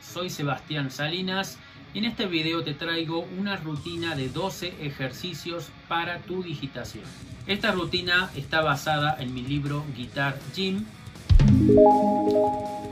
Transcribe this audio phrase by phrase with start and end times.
[0.00, 1.58] Soy Sebastián Salinas
[1.94, 7.04] y en este video te traigo una rutina de 12 ejercicios para tu digitación.
[7.46, 10.84] Esta rutina está basada en mi libro Guitar Gym.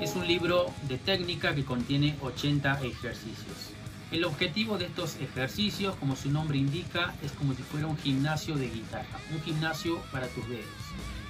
[0.00, 3.72] Es un libro de técnica que contiene 80 ejercicios.
[4.10, 8.54] El objetivo de estos ejercicios, como su nombre indica, es como si fuera un gimnasio
[8.54, 10.64] de guitarra, un gimnasio para tus dedos,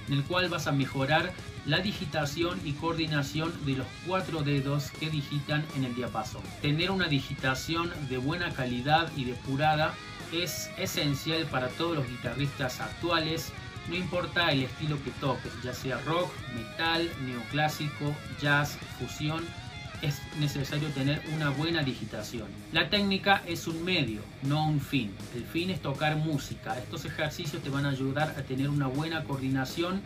[0.07, 1.33] en el cual vas a mejorar
[1.65, 6.43] la digitación y coordinación de los cuatro dedos que digitan en el diapasón.
[6.61, 9.93] Tener una digitación de buena calidad y depurada
[10.31, 13.51] es esencial para todos los guitarristas actuales,
[13.87, 19.43] no importa el estilo que toques, ya sea rock, metal, neoclásico, jazz, fusión,
[20.01, 22.47] es necesario tener una buena digitación.
[22.71, 25.13] La técnica es un medio, no un fin.
[25.35, 26.77] El fin es tocar música.
[26.77, 30.01] Estos ejercicios te van a ayudar a tener una buena coordinación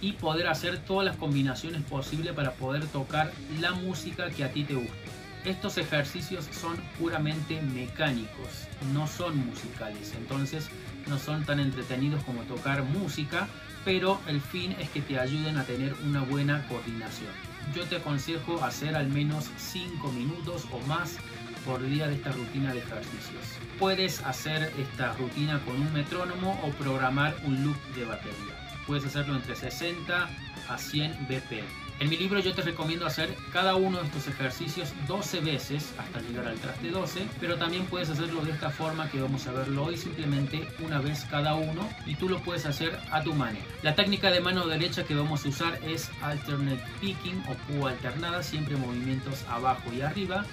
[0.00, 4.64] y poder hacer todas las combinaciones posibles para poder tocar la música que a ti
[4.64, 5.12] te guste.
[5.44, 10.68] Estos ejercicios son puramente mecánicos, no son musicales, entonces
[11.08, 13.48] no son tan entretenidos como tocar música,
[13.84, 17.51] pero el fin es que te ayuden a tener una buena coordinación.
[17.74, 21.16] Yo te aconsejo hacer al menos 5 minutos o más
[21.64, 23.44] por día de esta rutina de ejercicios.
[23.78, 28.82] Puedes hacer esta rutina con un metrónomo o programar un loop de batería.
[28.86, 30.28] Puedes hacerlo entre 60
[30.68, 31.91] a 100 BPM.
[32.02, 36.20] En mi libro yo te recomiendo hacer cada uno de estos ejercicios 12 veces hasta
[36.20, 39.84] llegar al traste 12, pero también puedes hacerlo de esta forma que vamos a verlo
[39.84, 43.64] hoy, simplemente una vez cada uno y tú lo puedes hacer a tu manera.
[43.84, 48.42] La técnica de mano derecha que vamos a usar es alternate picking o púa alternada,
[48.42, 50.44] siempre movimientos abajo y arriba.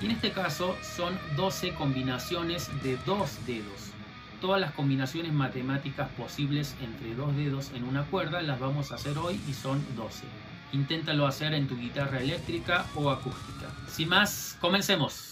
[0.00, 3.90] Y en este caso son 12 combinaciones de dos dedos
[4.40, 9.16] todas las combinaciones matemáticas posibles entre dos dedos en una cuerda las vamos a hacer
[9.16, 10.24] hoy y son 12.
[10.72, 13.68] Inténtalo hacer en tu guitarra eléctrica o acústica.
[13.88, 15.31] Sin más, comencemos.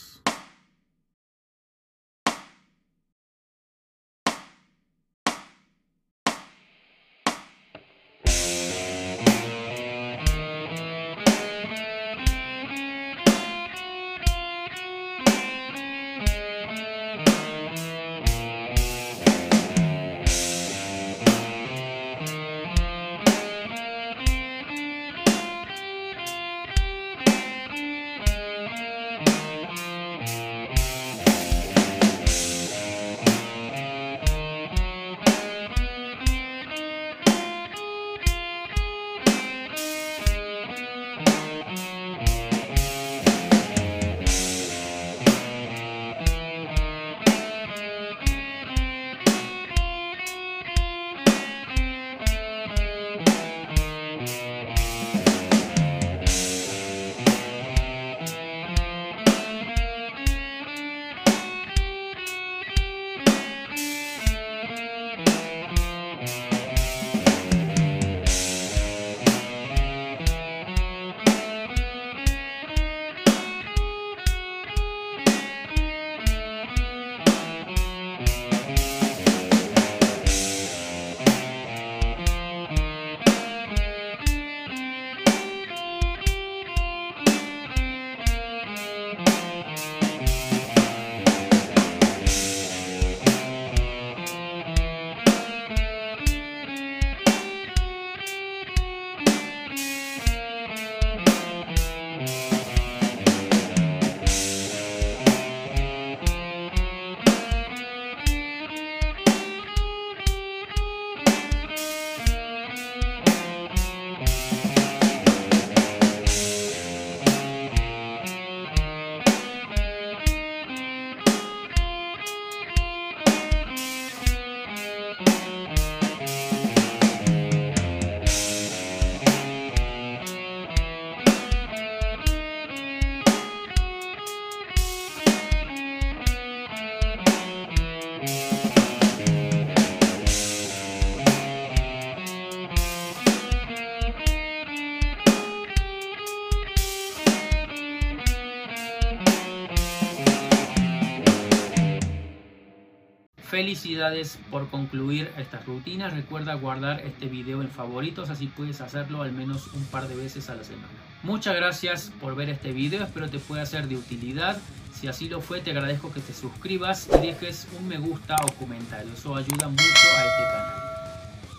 [153.50, 156.12] Felicidades por concluir estas rutinas.
[156.12, 160.48] Recuerda guardar este video en favoritos, así puedes hacerlo al menos un par de veces
[160.50, 160.86] a la semana.
[161.24, 164.56] Muchas gracias por ver este video, espero te pueda ser de utilidad.
[164.94, 168.52] Si así lo fue, te agradezco que te suscribas y dejes un me gusta o
[168.52, 169.12] comentario.
[169.12, 169.82] Eso ayuda mucho
[170.16, 170.82] a este canal.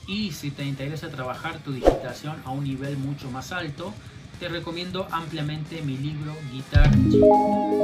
[0.08, 3.94] Y si te interesa trabajar tu digitación a un nivel mucho más alto,
[4.42, 6.90] te recomiendo ampliamente mi libro Guitar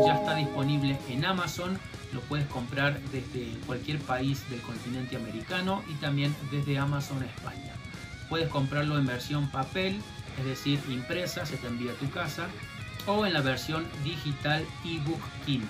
[0.07, 1.77] Ya está disponible en Amazon
[2.11, 7.73] lo puedes comprar desde cualquier país del continente americano y también desde Amazon España.
[8.27, 10.01] Puedes comprarlo en versión papel,
[10.39, 12.47] es decir, impresa, se te envía a tu casa,
[13.05, 15.69] o en la versión digital ebook Kindle.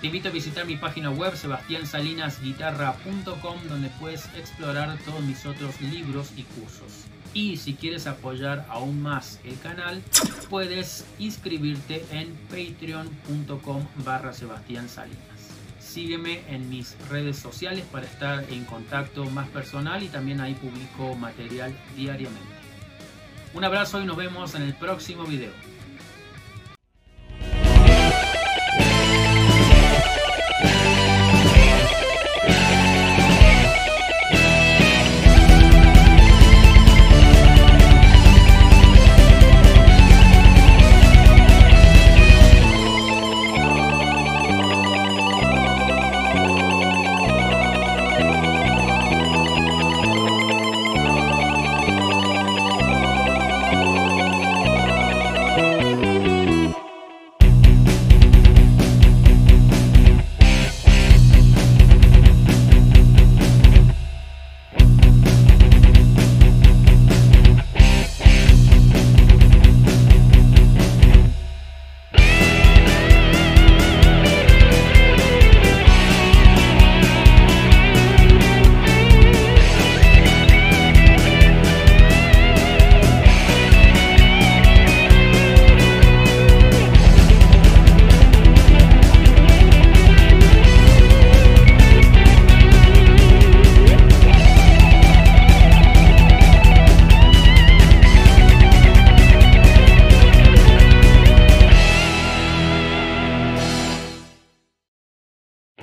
[0.00, 6.30] Te invito a visitar mi página web sebastiansalinasguitarra.com donde puedes explorar todos mis otros libros
[6.36, 7.04] y cursos.
[7.34, 10.02] Y si quieres apoyar aún más el canal,
[10.50, 15.32] puedes inscribirte en patreon.com barra Sebastián Salinas
[15.92, 21.14] sígueme en mis redes sociales para estar en contacto más personal y también ahí publico
[21.14, 22.40] material diariamente.
[23.52, 25.52] Un abrazo y nos vemos en el próximo video.